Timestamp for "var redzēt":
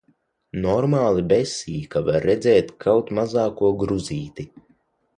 2.09-2.75